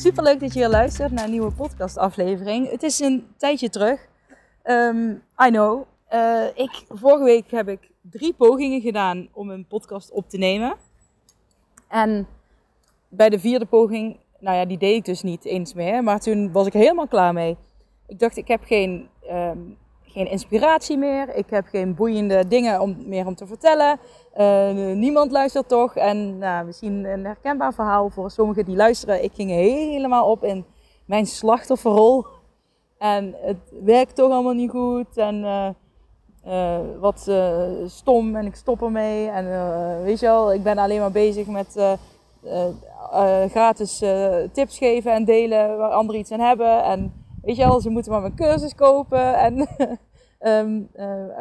[0.00, 2.70] Super leuk dat je weer luistert naar een nieuwe podcastaflevering.
[2.70, 4.08] Het is een tijdje terug.
[4.64, 5.10] Um,
[5.46, 5.82] I know.
[6.12, 10.76] Uh, ik, vorige week heb ik drie pogingen gedaan om een podcast op te nemen.
[11.88, 12.26] En
[13.08, 16.02] bij de vierde poging, nou ja, die deed ik dus niet eens meer.
[16.02, 17.56] Maar toen was ik helemaal klaar mee.
[18.06, 19.76] Ik dacht, ik heb geen, um,
[20.12, 21.34] geen inspiratie meer.
[21.34, 23.98] Ik heb geen boeiende dingen om, meer om te vertellen.
[24.36, 25.96] Uh, niemand luistert toch.
[25.96, 29.24] En nou, misschien een herkenbaar verhaal voor sommigen die luisteren.
[29.24, 30.64] Ik ging helemaal op in
[31.04, 32.26] mijn slachtofferrol.
[32.98, 35.16] En het werkt toch allemaal niet goed.
[35.16, 35.68] En uh,
[36.46, 37.30] uh, wat
[37.86, 39.28] stom en ik stop ermee.
[39.28, 39.44] En
[40.02, 41.98] weet je wel, ik ben alleen maar bezig met
[43.50, 44.02] gratis
[44.52, 46.84] tips geven en delen waar anderen iets aan hebben.
[46.84, 47.12] En
[47.42, 49.38] weet je wel, ze moeten maar mijn cursus kopen.
[49.38, 49.68] En
[50.40, 50.90] Um,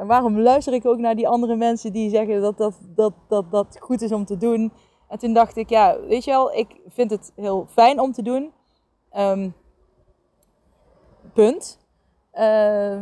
[0.07, 3.77] waarom luister ik ook naar die andere mensen die zeggen dat dat, dat, dat dat
[3.79, 4.71] goed is om te doen?
[5.07, 8.21] En toen dacht ik, ja, weet je wel, ik vind het heel fijn om te
[8.21, 8.51] doen.
[9.17, 9.53] Um,
[11.33, 11.79] punt.
[12.33, 13.01] Uh,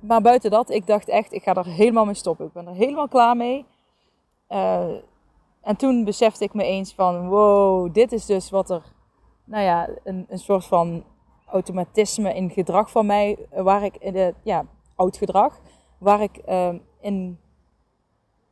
[0.00, 2.46] maar buiten dat, ik dacht echt, ik ga er helemaal mee stoppen.
[2.46, 3.66] Ik ben er helemaal klaar mee.
[4.48, 4.94] Uh,
[5.60, 8.82] en toen besefte ik me eens van, wow, dit is dus wat er,
[9.44, 11.04] nou ja, een, een soort van
[11.46, 14.64] automatisme in gedrag van mij, waar ik in de, ja,
[14.96, 15.60] oud gedrag,
[15.98, 17.38] waar ik uh, in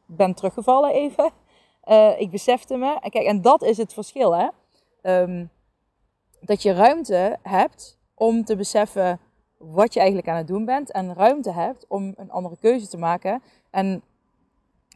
[0.07, 1.31] ben teruggevallen even.
[1.85, 4.49] Uh, ik besefte me, kijk, en dat is het verschil, hè.
[5.03, 5.51] Um,
[6.41, 9.21] dat je ruimte hebt om te beseffen
[9.59, 10.91] wat je eigenlijk aan het doen bent.
[10.91, 13.43] En ruimte hebt om een andere keuze te maken.
[13.71, 14.03] En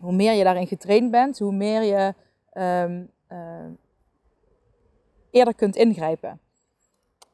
[0.00, 2.14] hoe meer je daarin getraind bent, hoe meer je
[2.53, 3.64] uh,
[5.31, 6.41] eerder kunt ingrijpen.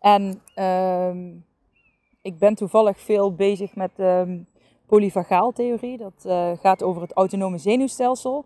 [0.00, 0.42] En
[2.24, 4.46] ik ben toevallig veel bezig met um,
[4.86, 5.98] polyvagaaltheorie.
[5.98, 8.44] Dat uh, gaat over het autonome zenuwstelsel.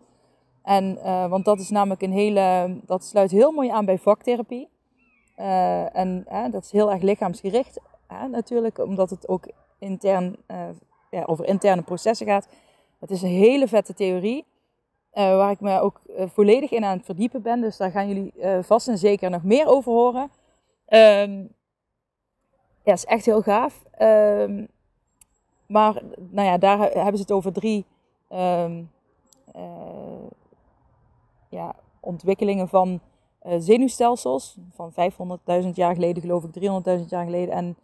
[0.62, 4.68] En, uh, want dat is namelijk een hele, dat sluit heel mooi aan bij vaktherapie.
[5.36, 7.80] Uh, en dat is heel erg lichaamsgericht
[8.30, 10.36] natuurlijk, omdat het ook intern,
[11.10, 12.48] ja, over interne processen gaat.
[13.00, 14.44] Het is een hele vette theorie,
[15.12, 17.60] waar ik me ook volledig in aan het verdiepen ben.
[17.60, 20.30] Dus daar gaan jullie vast en zeker nog meer over horen.
[20.88, 21.56] Um,
[22.88, 23.82] ja, is echt heel gaaf.
[24.00, 24.69] Um,
[25.66, 27.84] maar nou ja, daar hebben ze het over drie
[28.32, 28.91] um,
[29.56, 29.62] uh,
[31.49, 33.00] ja, ontwikkelingen van
[33.47, 34.56] uh, zenuwstelsels.
[34.75, 34.93] Van
[35.62, 36.50] 500.000 jaar geleden, geloof ik,
[37.00, 37.54] 300.000 jaar geleden.
[37.54, 37.76] En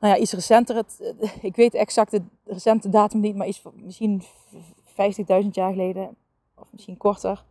[0.00, 0.76] nou ja, iets recenter.
[0.76, 1.14] Het,
[1.50, 4.22] ik weet exact de recente datum niet, maar iets misschien
[5.42, 6.16] 50.000 jaar geleden.
[6.54, 7.44] Of misschien korter.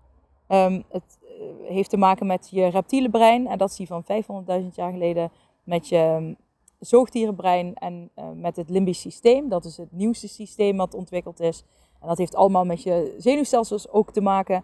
[0.47, 3.47] Um, het uh, heeft te maken met je reptiele brein.
[3.47, 5.31] En dat is die van 500.000 jaar geleden
[5.69, 6.33] met je ehm,
[6.79, 9.49] zoogdierenbrein en uh, met het limbisch systeem.
[9.49, 11.63] Dat is het nieuwste systeem wat ontwikkeld is.
[12.01, 14.63] En dat heeft allemaal met je zenuwstelsels ook te maken.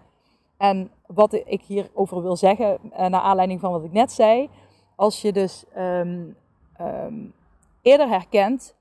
[0.58, 4.50] En wat ik hierover wil zeggen, uh, naar aanleiding van wat ik net zei,
[4.96, 6.36] als je dus um,
[6.82, 7.34] um,
[7.82, 8.76] eerder herkent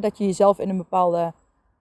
[0.00, 1.32] dat je jezelf in een bepaalde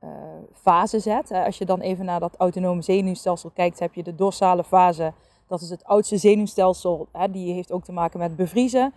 [0.04, 0.10] uh,
[0.54, 1.32] fase zet.
[1.32, 5.14] Als je dan even naar dat autonome zenuwstelsel kijkt, heb je de dorsale fase
[5.48, 7.08] dat is het oudste zenuwstelsel.
[7.12, 8.94] Hè, die heeft ook te maken met bevriezen,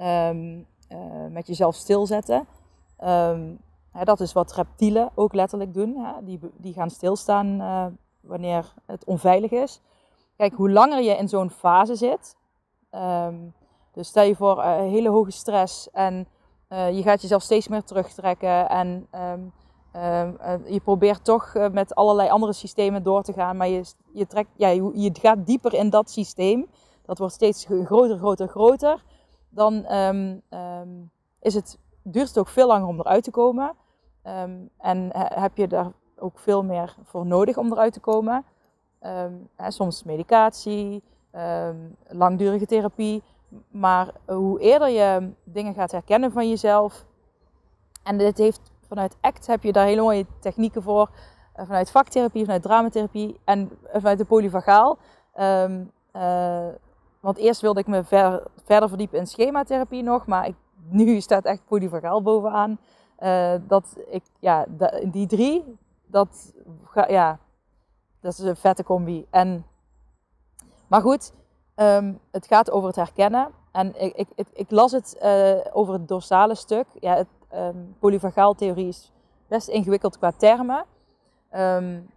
[0.00, 0.98] um, uh,
[1.30, 2.46] met jezelf stilzetten.
[3.04, 3.58] Um,
[3.92, 5.96] hè, dat is wat reptielen ook letterlijk doen.
[5.96, 6.24] Hè.
[6.24, 7.86] Die, die gaan stilstaan uh,
[8.20, 9.80] wanneer het onveilig is.
[10.36, 12.36] Kijk, hoe langer je in zo'n fase zit.
[12.90, 13.54] Um,
[13.92, 16.26] dus stel je voor uh, hele hoge stress en
[16.68, 18.68] je gaat jezelf steeds meer terugtrekken.
[18.68, 19.08] En
[20.66, 24.48] je probeert toch uh, met allerlei andere systemen door te gaan, maar je, je, trekt,
[24.56, 26.66] ja, je, gaat dieper in dat systeem.
[27.04, 29.04] Dat wordt steeds groter, groter, groter.
[29.48, 31.10] Dan um, um,
[31.40, 33.72] is het, duurt het ook veel langer om eruit te komen.
[34.78, 38.44] En heb je daar ook veel meer voor nodig om eruit te komen.
[39.56, 41.02] Hè, soms medicatie,
[42.08, 43.22] langdurige therapie.
[43.70, 47.04] Maar hoe eerder je dingen gaat herkennen van jezelf.
[48.02, 51.10] En dit heeft Vanuit ACT heb je daar hele mooie technieken voor.
[51.56, 54.98] Uh, vanuit vaktherapie, vanuit dramatherapie en vanuit de polyvagaal.
[55.40, 56.66] Um, uh,
[57.20, 60.54] want eerst wilde ik me ver, verder verdiepen in schematherapie nog, maar ik,
[61.00, 62.78] nu staat echt polyvagaal bovenaan.
[63.66, 64.64] Dat ik, ja,
[65.04, 65.76] die drie,
[66.06, 66.54] dat,
[67.08, 67.38] ja,
[68.20, 69.26] dat is een vette combi.
[69.30, 69.66] En,
[70.86, 71.32] maar goed,
[71.74, 73.50] Ehm, het gaat over het herkennen.
[73.72, 75.18] En ik, ik, ik, las het
[75.72, 76.86] over het dorsale stuk.
[77.00, 79.12] Ja, het um, polyvagaal theorie is
[79.48, 80.84] best ingewikkeld qua termen.
[81.52, 82.12] Um,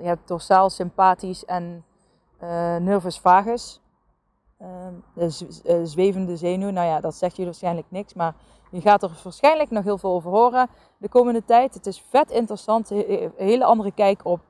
[0.00, 1.84] je hebt dorsaal, sympathisch en
[2.42, 3.80] uh, nervus vagus.
[5.14, 8.14] de zwevende zenuw, nou ja, dat zegt je waarschijnlijk niks.
[8.14, 8.34] Maar
[8.70, 11.74] je gaat er waarschijnlijk nog heel veel over horen de komende tijd.
[11.74, 14.40] Het is vet interessant, een hele andere kijk op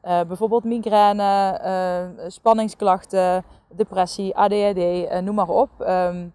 [0.00, 5.70] bijvoorbeeld migraine, spanningsklachten, depressie, ADHD, noem maar op.
[5.80, 6.32] Um,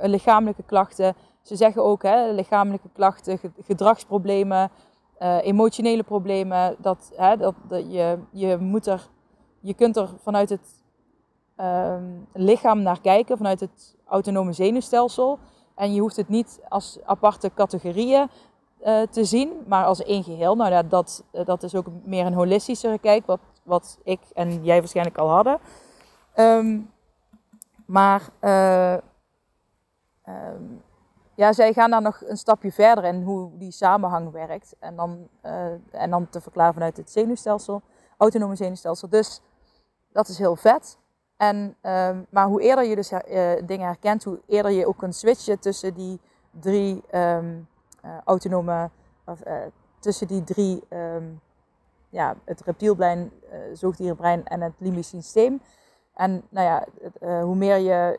[0.00, 1.14] lichamelijke klachten.
[1.42, 4.70] Ze zeggen ook hè, lichamelijke klachten, gedragsproblemen,
[5.42, 6.76] emotionele problemen.
[6.78, 9.08] Dat, hè, dat, dat, je, je, moet er,
[9.60, 10.82] je kunt er vanuit het
[11.60, 15.38] um, lichaam naar kijken, vanuit het autonome zenuwstelsel.
[15.74, 18.28] En je hoeft het niet als aparte categorieën
[18.84, 20.56] uh, te zien, maar als één geheel.
[20.56, 24.78] Nou dat, uh, dat is ook meer een holistischere kijk, wat, wat ik en jij
[24.78, 25.58] waarschijnlijk al hadden.
[26.36, 26.90] Um,
[27.86, 28.28] maar
[30.26, 30.82] um,
[31.38, 34.74] ja, zij gaan daar nog een stapje verder in hoe die samenhang werkt.
[34.78, 35.28] En dan,
[35.90, 37.82] en dan te verklaren vanuit het zenuwstelsel,
[38.16, 39.08] autonome zenuwstelsel.
[39.08, 39.40] Dus
[40.12, 40.98] dat is heel vet.
[41.36, 43.12] En, um, maar hoe eerder je dus
[43.64, 46.20] dingen herkent, hoe eerder je ook kunt switchen tussen die
[46.50, 47.38] drie uh,
[48.24, 48.90] autonome,
[49.26, 49.42] of,
[49.98, 51.40] tussen die drie, um,
[52.08, 53.32] ja, het reptielbrein,
[53.72, 55.60] zoogdierenbrein en het limbisch systeem.
[56.18, 56.84] En nou ja,
[57.42, 58.18] hoe meer je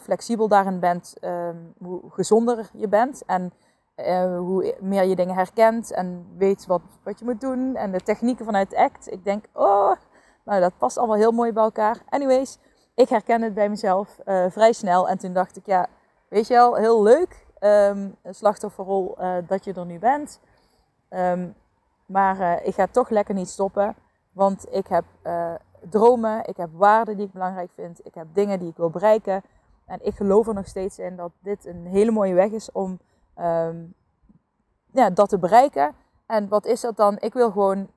[0.00, 3.24] flexibel daarin bent, um, hoe gezonder je bent.
[3.24, 3.52] En
[4.36, 7.76] hoe meer je dingen herkent en weet wat, wat je moet doen.
[7.76, 9.12] En de technieken vanuit ACT.
[9.12, 9.92] Ik denk, oh,
[10.44, 12.02] nou dat past allemaal heel mooi bij elkaar.
[12.08, 12.58] Anyways,
[12.94, 15.08] ik herken het bij mezelf vrij snel.
[15.08, 15.86] En toen dacht ik, ja,
[16.28, 20.40] weet je wel, heel leuk um, slachtofferrol dat je er nu bent.
[21.10, 21.54] Um,
[22.06, 23.96] maar ik ga toch lekker niet stoppen.
[24.32, 25.04] Want ik heb
[25.88, 28.00] dromen, ik heb waarden die ik belangrijk vind.
[28.06, 29.42] Ik heb dingen die ik wil bereiken.
[29.86, 32.98] En ik geloof er nog steeds in dat dit een hele mooie weg is om
[33.40, 33.94] um,
[34.92, 35.94] ja, dat te bereiken.
[36.26, 37.16] En wat is dat dan?
[37.18, 37.88] Ik wil gewoon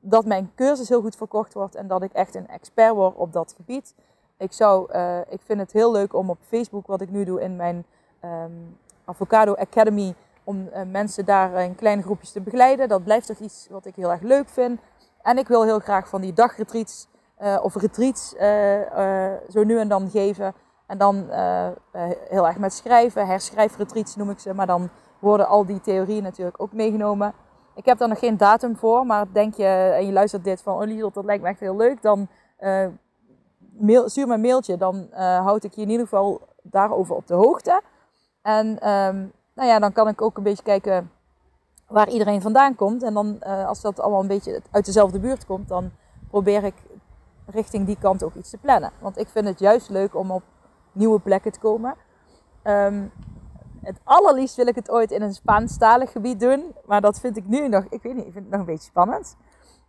[0.00, 3.32] dat mijn cursus heel goed verkocht wordt en dat ik echt een expert word op
[3.32, 3.94] dat gebied.
[4.36, 4.92] Ik, zou,
[5.28, 7.84] ik vind het heel leuk om op Facebook, wat ik nu doe in mijn
[8.24, 10.14] um, Avocado Academy
[10.44, 12.88] om uh, mensen daar in kleine groepjes te begeleiden.
[12.88, 14.80] Dat blijft toch iets wat ik heel erg leuk vind.
[15.22, 17.08] En ik wil heel graag van die dagretreats
[17.42, 20.54] uh, of retreats uh, zo nu en dan geven.
[20.86, 21.28] En dan
[22.28, 24.54] heel erg met schrijven, herschrijfretreats noem ik ze.
[24.54, 24.88] Maar dan
[25.18, 27.32] worden al die theorieën natuurlijk ook meegenomen.
[27.74, 30.74] Ik heb daar nog geen datum voor, maar denk je en je luistert dit van,
[30.74, 32.28] oh Liesel, dat lijkt me echt heel leuk, dan
[33.78, 34.76] mail, stuur me een mailtje.
[34.76, 37.80] Dan houd ik je in ieder geval daarover op de hoogte.
[38.42, 41.10] En um, nou ja, dan kan ik ook een beetje kijken
[41.88, 43.02] waar iedereen vandaan komt.
[43.02, 45.90] En dan, uh, als dat allemaal een beetje uit dezelfde buurt komt, dan
[46.30, 46.74] probeer ik
[47.46, 48.92] richting die kant ook iets te plannen.
[49.00, 50.42] Want ik vind het juist leuk om op
[50.92, 51.94] nieuwe plekken te komen.
[52.64, 53.12] Um,
[53.82, 56.74] het allerliefst wil ik het ooit in een Spaanstalig gebied doen.
[56.86, 59.36] Maar dat vind ik nu nog, ik weet niet, vind het nog een beetje spannend.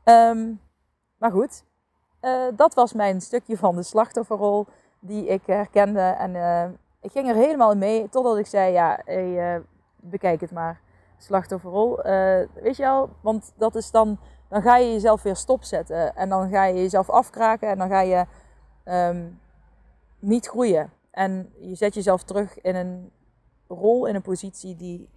[0.03, 0.61] Um,
[1.17, 1.63] maar goed,
[2.21, 4.65] uh, dat was mijn stukje van de slachtofferrol
[4.99, 5.99] die ik herkende.
[5.99, 6.63] En uh,
[7.01, 9.03] ik ging er helemaal mee totdat ik zei, ja,
[9.95, 10.81] bekijk het maar.
[11.19, 12.07] Slachtofferrol.
[12.07, 14.19] Uh, weet je wel, want dat is dan,
[14.49, 16.15] dan ga je jezelf weer stopzetten.
[16.15, 18.25] En dan ga je jezelf afkraken en dan ga je
[18.85, 19.39] um,
[20.19, 20.91] niet groeien.
[21.11, 23.11] En je zet jezelf terug in een
[23.67, 25.09] rol, in een positie die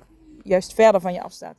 [0.42, 1.56] juist verder van je afstaat.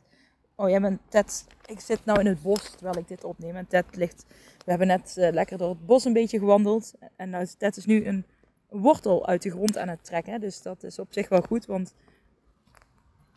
[0.56, 1.46] Oh, jij bent Ted.
[1.66, 3.56] Ik zit nou in het bos terwijl ik dit opneem.
[3.56, 4.24] En Ted ligt.
[4.64, 6.94] We hebben net uh, lekker door het bos een beetje gewandeld.
[7.16, 8.26] En nou, Ted is nu een
[8.68, 10.40] wortel uit de grond aan het trekken.
[10.40, 11.94] Dus dat is op zich wel goed, want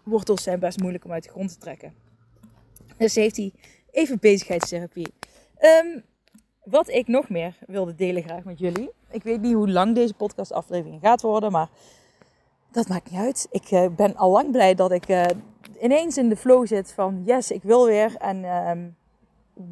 [0.08, 1.94] wortels zijn best moeilijk om uit de grond te trekken.
[2.98, 3.54] Dus heeft hij
[3.92, 5.14] even bezigheidstherapie.
[5.60, 6.04] Um,
[6.64, 8.90] wat ik nog meer wilde delen graag met jullie.
[9.10, 11.70] Ik weet niet hoe lang deze podcastaflevering gaat worden, maar
[12.72, 13.48] dat maakt niet uit.
[13.52, 15.26] Ik uh, ben al lang blij dat ik uh,
[15.82, 18.96] ineens in de flow zit van yes, ik wil weer en um,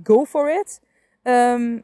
[0.03, 0.81] go for it.
[1.23, 1.83] Um,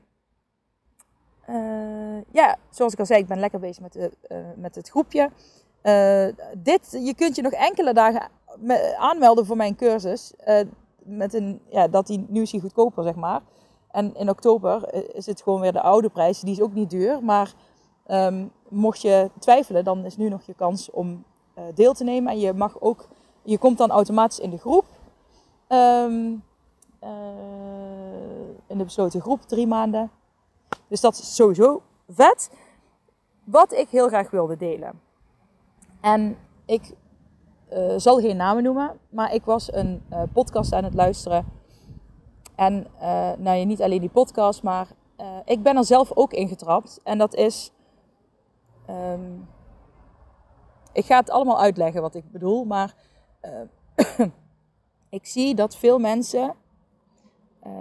[1.50, 4.12] uh, ja, zoals ik al zei, ik ben lekker bezig met, de,
[4.55, 5.29] met het groepje.
[6.58, 8.29] Dit, je kunt je nog enkele dagen
[8.98, 10.34] aanmelden voor mijn cursus.
[11.03, 13.41] met een, ja, dat die, nu is hij goedkoper, zeg maar.
[13.91, 16.39] En in oktober is het gewoon weer de oude prijs.
[16.39, 17.24] Die is ook niet duur.
[17.24, 17.53] Maar
[18.08, 21.24] um, mocht je twijfelen, dan is nu nog je kans om
[21.74, 22.32] deel te nemen.
[22.32, 23.08] En je mag ook,
[23.44, 24.86] je komt dan automatisch in de groep.
[25.68, 26.44] Um,
[28.68, 30.12] in de besloten groep, drie maanden.
[30.88, 32.51] Dus dat is sowieso vet.
[33.44, 35.01] Wat ik heel graag wilde delen.
[36.01, 36.91] En ik
[37.74, 41.46] uh, zal geen namen noemen, maar ik was een uh, podcast aan het luisteren.
[42.56, 44.88] En uh, nou niet alleen die podcast, maar
[45.22, 47.00] eh, ik ben er zelf ook in getrapt.
[47.04, 47.72] En dat is.
[48.86, 49.40] ehm,
[50.94, 52.63] ik ga het allemaal uitleggen wat ik bedoel.
[52.66, 52.96] Maar
[53.40, 53.62] eh,
[55.20, 56.56] ik zie dat veel mensen,
[57.60, 57.72] eh,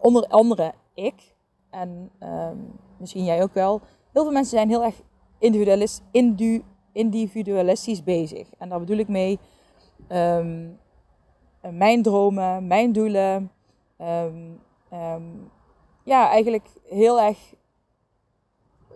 [0.00, 1.34] onder andere ik,
[1.70, 2.58] en ehm,
[2.96, 3.80] misschien jij ook wel,
[4.12, 5.02] heel veel mensen zijn heel erg
[5.38, 8.48] individualis, indu, individualistisch bezig.
[8.58, 9.38] En daar bedoel ik mee
[10.08, 10.66] ehm,
[11.60, 13.50] mijn dromen, mijn doelen.
[13.96, 14.50] ehm,
[14.90, 15.22] ehm,
[16.04, 17.54] ja, eigenlijk heel erg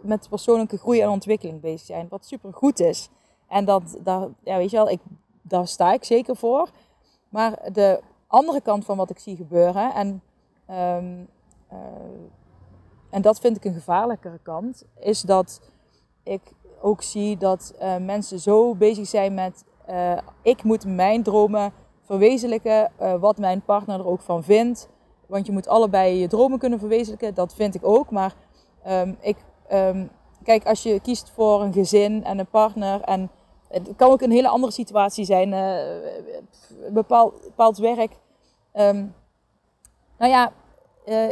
[0.00, 2.06] met persoonlijke groei en ontwikkeling bezig zijn.
[2.08, 3.10] Wat super goed is.
[3.46, 5.00] En dat, daar, ja, weet je wel, ik,
[5.42, 6.68] daar sta ik zeker voor.
[7.28, 10.22] Maar de andere kant van wat ik zie gebeuren, en,
[10.66, 10.96] eh,
[13.10, 15.60] en dat vind ik een gevaarlijkere kant, is dat
[16.22, 16.42] ik
[16.80, 21.72] ook zie dat eh, mensen zo bezig zijn met: eh, ik moet mijn dromen
[22.04, 24.88] verwezenlijken, eh, wat mijn partner er ook van vindt.
[25.26, 28.10] Want je moet allebei je dromen kunnen verwezenlijken, dat vind ik ook.
[28.10, 28.34] Maar
[28.82, 29.36] ehm, ik,
[29.68, 30.06] ehm,
[30.42, 33.30] kijk, als je kiest voor een gezin en een partner en
[33.68, 35.50] het kan ook een hele andere situatie zijn,
[36.92, 38.12] bepaald, bepaald werk.
[38.72, 39.06] Ehm,
[40.18, 40.52] nou ja,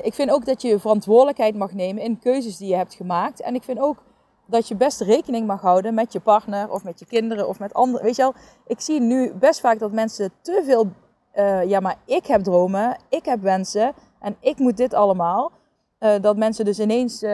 [0.03, 3.41] ik vind ook dat je verantwoordelijkheid mag nemen in keuzes die je hebt gemaakt.
[3.41, 4.03] En ik vind ook
[4.47, 7.75] dat je best rekening mag houden met je partner of met je kinderen of met
[7.75, 8.05] anderen.
[8.05, 8.35] Weet je wel,
[8.67, 10.89] ik zie nu best vaak dat mensen te veel,
[11.31, 15.53] eh, ja, maar ik heb dromen, ik heb wensen en ik moet dit allemaal.
[15.99, 17.31] Eh, dat mensen dus ineens eh,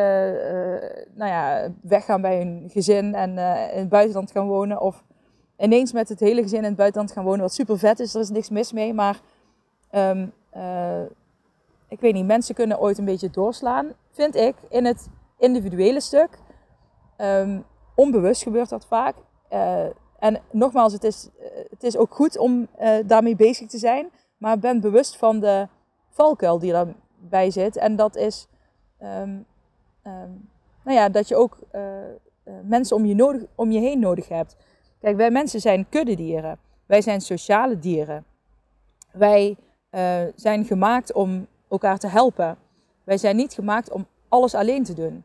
[1.15, 3.31] nou ja, weggaan bij hun gezin en
[3.73, 4.81] in het buitenland gaan wonen.
[4.81, 5.03] Of
[5.59, 8.15] ineens met het hele gezin in het buitenland gaan wonen, wat super vet is.
[8.15, 8.95] Er is niks mis mee.
[8.95, 9.21] Maar
[9.91, 11.03] ehm, eh,
[11.89, 16.39] ik weet niet, mensen kunnen ooit een beetje doorslaan, vind ik, in het individuele stuk.
[17.23, 17.61] Ehm,
[17.95, 19.15] onbewust gebeurt dat vaak.
[19.49, 19.85] Eh,
[20.19, 24.11] en nogmaals, het is, eh, het is ook goed om eh, daarmee bezig te zijn.
[24.37, 25.69] Maar ben bewust van de
[26.09, 27.77] valkuil die daarbij zit.
[27.77, 28.49] En dat is
[28.99, 29.37] ehm,
[30.03, 30.31] ehm,
[30.85, 31.59] nou ja, dat je ook
[32.63, 34.57] mensen om je, nodig, om je heen nodig hebt.
[35.01, 36.59] Kijk, wij mensen zijn kuddedieren.
[36.87, 38.25] Wij zijn sociale dieren.
[39.13, 39.57] Wij
[40.35, 42.59] zijn gemaakt om elkaar te helpen.
[43.05, 45.25] Wij zijn niet gemaakt om alles alleen te doen.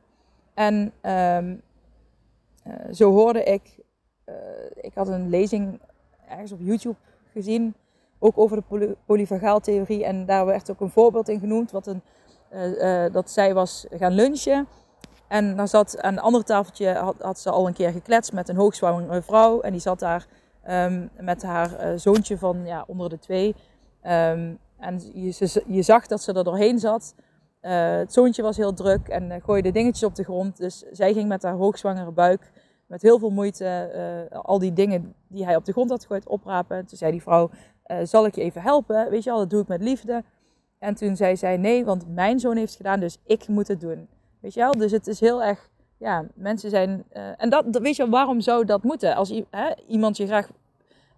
[0.54, 0.94] En
[2.92, 3.80] zo hoorde ik,
[4.24, 4.36] eh,
[4.76, 5.80] ik had een lezing
[6.30, 6.96] ergens op YouTube
[7.32, 7.74] gezien,
[8.20, 10.06] ook over de poly polyvagaaltheorie.
[10.06, 12.02] En daar werd ook een voorbeeld in genoemd, wat een,
[12.50, 14.68] eh, eh, dat zij was gaan lunchen.
[15.28, 18.50] En daar zat aan een ander tafeltje, had, had ze al een keer gekletst met
[18.50, 19.62] een hoogzwangere vrouw.
[19.62, 20.28] En die zat daar
[20.64, 23.56] ehm, met haar eh, zoontje van ja, onder de twee.
[24.02, 27.16] Ehm, en je, je zag dat ze er doorheen zat.
[27.60, 30.58] Eh, het zoontje was heel druk en eh, gooide dingetjes op de grond.
[30.58, 32.52] Dus zij ging met haar hoogzwangere buik
[32.88, 33.66] met heel veel moeite
[34.32, 36.86] eh, al die dingen die hij op de grond had gegooid oprapen.
[36.86, 37.50] Toen zei die vrouw,
[37.84, 39.10] eh, zal ik je even helpen?
[39.10, 40.24] Weet je wel, dat doe ik met liefde.
[40.80, 43.82] En toen zei zij, nee, want mijn zoon heeft het gedaan, dus ik moet het
[43.82, 44.08] doen.
[44.40, 47.04] Weet je wel, dus het is heel erg, ja, mensen zijn...
[47.10, 49.16] eh, en dat, weet je wel, waarom zou dat moeten?
[49.16, 50.50] Als hè, iemand je graag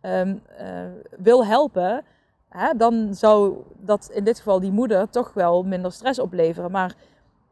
[0.02, 0.86] ehm, eh,
[1.18, 2.04] wil helpen,
[2.50, 6.72] hè, dan zou dat in dit geval die moeder toch wel minder stress opleveren.
[6.72, 6.96] Maar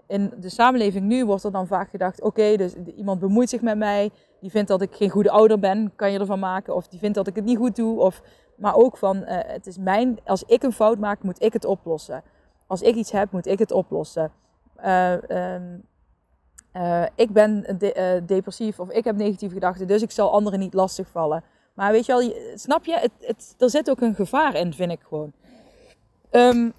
[0.07, 3.77] in de samenleving nu wordt er dan vaak gedacht: oké, dus iemand bemoeit zich met
[3.77, 6.99] mij, die vindt dat ik geen goede ouder ben, kan je ervan maken, of die
[6.99, 8.21] vindt dat ik het niet goed doe, of,
[8.55, 11.65] maar ook van: eh, het is mijn, als ik een fout maak, moet ik het
[11.65, 12.23] oplossen.
[12.67, 14.31] Als ik iets heb, moet ik het oplossen.
[14.75, 15.77] Eh, ehm,
[16.71, 20.73] eh, ik ben de- depressief of ik heb negatieve gedachten, dus ik zal anderen niet
[20.73, 21.43] lastigvallen.
[21.73, 22.93] Maar weet je wel, snap je?
[22.93, 25.31] Het, het, er zit ook een gevaar in, vind ik gewoon.
[26.29, 26.69] Ehm,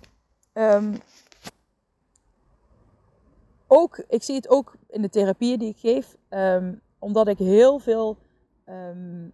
[3.69, 7.79] ook, ik zie het ook in de therapieën die ik geef, ehm, omdat ik heel
[7.79, 8.17] veel
[8.65, 9.29] ehm,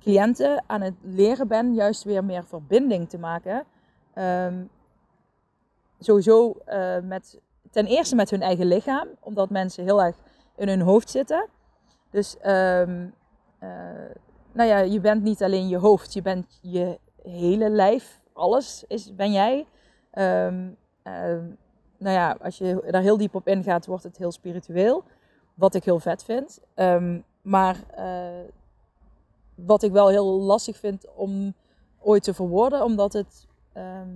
[0.00, 3.64] cliënten aan het leren ben, juist weer meer verbinding te maken.
[4.14, 4.64] Ehm,
[5.98, 10.16] sowieso eh, met, ten eerste met hun eigen lichaam, omdat mensen heel erg
[10.56, 11.48] in hun hoofd zitten.
[12.10, 12.86] Dus eh,
[14.52, 19.14] nou ja, je bent niet alleen je hoofd, je bent je hele lijf, alles is,
[19.14, 19.66] ben jij.
[20.10, 20.68] Ehm,
[22.06, 25.04] nou ja, als je daar heel diep op ingaat, wordt het heel spiritueel.
[25.54, 26.60] Wat ik heel vet vind.
[26.74, 28.48] Ehm, maar eh,
[29.54, 31.54] wat ik wel heel lastig vind om
[32.00, 34.08] ooit te verwoorden, omdat het ehm,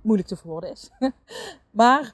[0.00, 0.90] moeilijk te verwoorden is.
[1.70, 2.12] maar,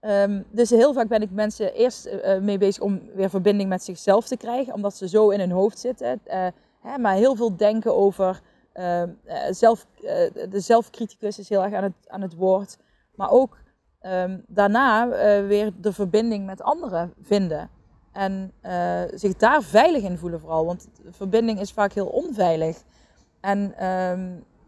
[0.00, 3.82] ehm, dus heel vaak ben ik mensen eerst eh, mee bezig om weer verbinding met
[3.82, 6.20] zichzelf te krijgen, omdat ze zo in hun hoofd zitten.
[6.24, 6.46] Eh,
[6.80, 8.42] hè, maar heel veel denken over
[8.74, 9.02] eh,
[9.50, 12.76] zelf, eh, de zelfcriticus is heel erg aan het, aan het woord.
[13.14, 13.56] Maar ook
[14.00, 17.70] ehm, daarna eh, weer de verbinding met anderen vinden.
[18.12, 20.64] En eh, zich daar veilig in voelen vooral.
[20.66, 22.82] Want verbinding is vaak heel onveilig.
[23.40, 23.72] En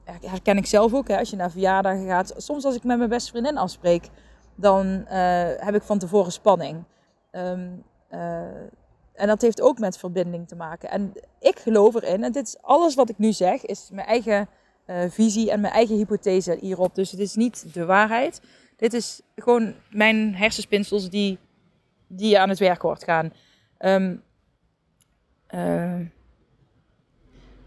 [0.05, 2.35] her- herken ik zelf ook, hè, als je naar verjaardagen gaat.
[2.37, 4.09] Soms als ik met mijn beste vriendin afspreek.
[4.59, 4.87] dan
[5.59, 6.85] heb ik van tevoren spanning.
[7.31, 7.69] Ehm,
[9.17, 10.91] en dat heeft ook met verbinding te maken.
[10.91, 14.49] En ik geloof erin, en dit is alles wat ik nu zeg, is mijn eigen
[15.09, 16.95] visie en mijn eigen hypothese hierop.
[16.95, 18.41] Dus het is niet de waarheid.
[18.77, 21.39] Dit is gewoon mijn hersenspinsels die,
[22.07, 23.33] die aan het werk hoort gaan.
[23.79, 24.23] Um,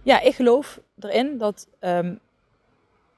[0.04, 1.68] ja, ik geloof erin dat.
[1.80, 2.20] Um,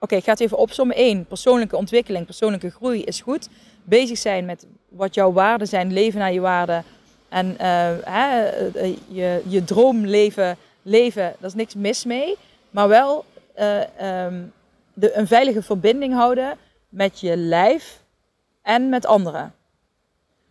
[0.04, 0.96] Oké, ik ga het even opzommen.
[0.96, 1.26] 1.
[1.26, 3.50] Persoonlijke ontwikkeling, persoonlijke groei is goed.
[3.84, 6.84] Bezig zijn met wat jouw waarden zijn, leven naar je waarden.
[7.30, 7.58] En uh,
[8.04, 12.36] hè, eh, je, je droomleven leven, daar is niks mis mee.
[12.70, 14.54] Maar wel uh, um,
[14.94, 16.58] de, een veilige verbinding houden
[16.90, 18.04] met je lijf
[18.62, 19.54] en met anderen.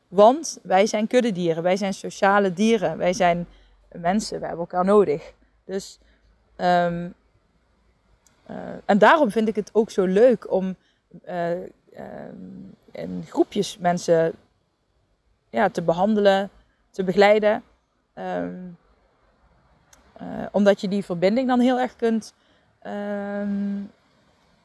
[0.09, 3.47] Want wij zijn kuddedieren, wij zijn sociale dieren, wij zijn
[3.93, 5.33] mensen, wij hebben elkaar nodig.
[5.65, 5.99] Dus,
[6.57, 7.15] um,
[8.51, 10.77] uh, en daarom vind ik het ook zo leuk om
[11.29, 11.61] uh, uh,
[12.91, 14.33] in groepjes mensen
[15.51, 16.51] ja, te behandelen,
[16.91, 17.63] te begeleiden.
[20.53, 22.35] Omdat je die verbinding dan heel erg kunt
[22.87, 23.91] um,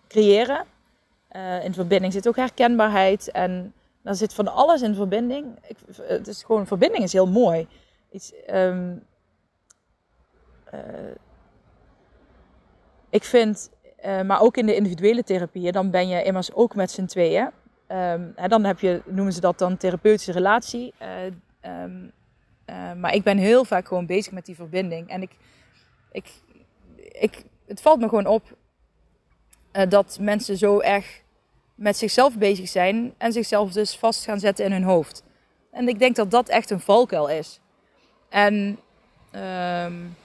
[0.07, 0.65] creëren.
[1.63, 5.45] in verbinding zit ook herkenbaarheid en dan zit van alles in verbinding.
[5.67, 7.67] Ik, het is gewoon, verbinding is heel mooi.
[8.11, 9.03] Iets, um,
[10.73, 10.79] uh,
[13.09, 13.69] ik vind,
[14.25, 17.49] maar ook in de individuele therapieën, dan ben je immers ook met z'n tweeën.
[17.87, 20.93] En dan heb je, noemen ze dat dan therapeutische relatie.
[22.97, 25.09] Maar ik ben heel vaak gewoon bezig met die verbinding.
[25.09, 25.37] En ik,
[26.11, 26.31] ik,
[26.95, 28.43] ik, het valt me gewoon op
[29.89, 31.21] dat mensen zo erg
[31.75, 35.23] met zichzelf bezig zijn en zichzelf dus vast gaan zetten in hun hoofd.
[35.71, 37.59] En ik denk dat dat echt een valkuil is.
[38.29, 38.79] En
[39.35, 40.15] um,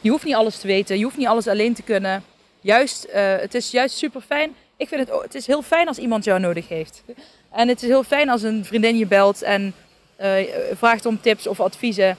[0.00, 2.24] je hoeft niet alles te weten, je hoeft niet alles alleen te kunnen.
[2.60, 4.54] Juist, uh, het is juist super fijn.
[4.76, 7.02] Ik vind het, het is heel fijn als iemand jou nodig heeft.
[7.50, 9.74] En het is heel fijn als een vriendin je belt en
[10.20, 10.34] uh,
[10.72, 12.16] vraagt om tips of adviezen.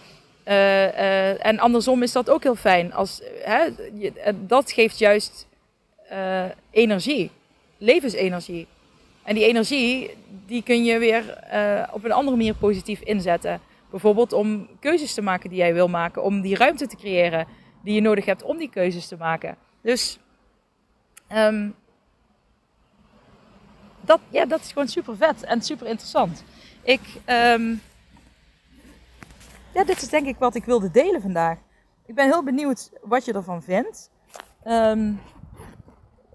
[0.47, 2.93] Uh, en andersom is dat ook heel fijn.
[2.93, 3.67] Als, hè,
[4.35, 5.47] dat geeft juist
[6.11, 7.31] uh, energie,
[7.77, 8.67] levensenergie.
[9.23, 10.09] En die energie,
[10.45, 11.23] die kun je weer
[11.91, 13.61] op een andere manier positief inzetten.
[13.89, 17.47] Bijvoorbeeld om keuzes te maken die jij wil maken, om die ruimte te creëren
[17.83, 19.57] die je nodig hebt om die keuzes te maken.
[19.81, 20.17] Dus
[21.33, 21.75] um,
[24.01, 26.43] dat, ja, dat is gewoon super vet en super interessant.
[26.83, 27.81] Ik, um,
[29.77, 31.57] ja, dit is denk ik wat ik wilde delen vandaag.
[32.05, 34.11] Ik ben heel benieuwd wat je ervan vindt.
[34.67, 35.21] Um,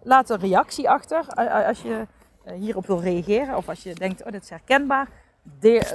[0.02, 1.26] laat een reactie achter
[1.66, 2.06] als je
[2.44, 3.56] eh, hierop wil reageren.
[3.56, 5.08] Of als je denkt, oh dit is herkenbaar.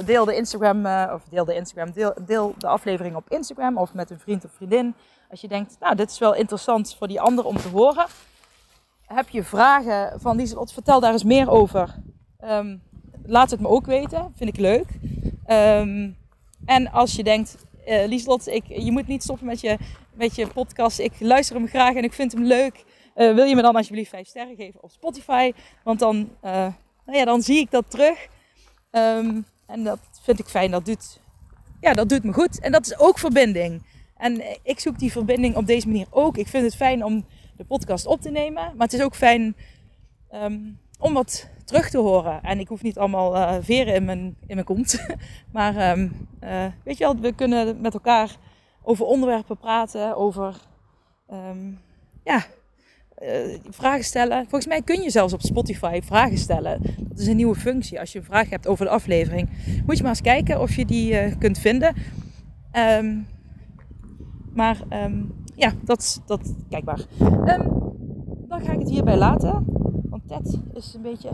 [0.06, 3.94] Deel, de Instagram, uh, of deel de Instagram, deel, deel, de aflevering op Instagram of
[3.94, 4.96] met een vriend of vriendin.
[5.30, 8.06] Als je denkt, nou dit is wel interessant voor die ander om te horen.
[9.06, 11.96] Heb je vragen van Lieselot, vertel daar eens meer over.
[12.44, 12.82] Um,
[13.26, 14.88] laat het me ook weten, vind ik leuk.
[15.48, 16.18] Um,
[16.68, 17.56] en als je denkt,
[17.88, 19.78] uh, Lieselot, ik, je moet niet stoppen met je,
[20.14, 21.00] met je podcast.
[21.00, 22.84] Ik luister hem graag en ik vind hem leuk.
[23.16, 25.52] Uh, wil je me dan alsjeblieft 5 sterren geven op Spotify?
[25.84, 26.52] Want dan, uh,
[27.06, 28.28] nou ja, dan zie ik dat terug.
[28.92, 30.72] Um, en dat vind ik fijn.
[30.72, 31.20] Dat doet,
[31.82, 32.60] ja, dat doet me goed.
[32.60, 33.86] En dat is ook verbinding.
[34.18, 36.38] En ik zoek die verbinding op deze manier ook.
[36.38, 37.26] Ik vind het fijn om
[37.56, 38.64] de podcast op te nemen.
[38.64, 39.56] Maar het is ook fijn
[40.34, 42.42] um, om wat terug te horen.
[42.42, 45.06] En ik hoef niet allemaal uh, veren in mijn, in mijn kont.
[45.54, 48.38] maar um, uh, weet je wel, we kunnen met elkaar
[48.82, 50.16] over onderwerpen praten.
[50.16, 50.56] Over
[51.34, 51.80] um,
[52.24, 52.46] ja,
[53.24, 54.42] uh, vragen stellen.
[54.42, 56.82] Volgens mij kun je zelfs op Spotify vragen stellen.
[57.00, 58.00] Dat is een nieuwe functie.
[58.00, 59.50] Als je een vraag hebt over de aflevering,
[59.86, 61.96] moet je maar eens kijken of je die kunt vinden.
[63.00, 63.28] Um,
[64.54, 64.78] maar
[65.56, 67.06] ja, dat, dat kijkbaar.
[68.48, 69.66] Dan ga ik het hierbij laten.
[70.28, 71.30] Ted is een beetje.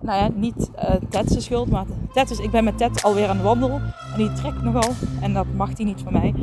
[0.00, 3.36] Nou ja, niet uh, Ted's schuld, maar Ted is, ik ben met Ted alweer aan
[3.36, 3.70] de wandel.
[4.12, 4.92] En die trekt nogal.
[5.20, 6.34] En dat mag hij niet van mij.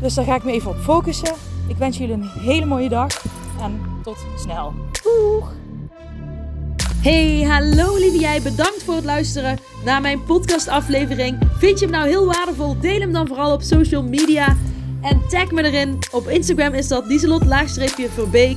[0.00, 1.34] Dus daar ga ik me even op focussen.
[1.68, 3.24] Ik wens jullie een hele mooie dag
[3.62, 4.72] en tot snel.
[5.02, 5.52] Doeg!
[7.02, 8.42] Hey, hallo lieve jij.
[8.42, 11.38] Bedankt voor het luisteren naar mijn podcastaflevering.
[11.58, 12.80] Vind je hem nou heel waardevol?
[12.80, 14.56] Deel hem dan vooral op social media.
[15.02, 15.98] En tag me erin.
[16.12, 18.56] Op Instagram is dat dieselot-verbeek.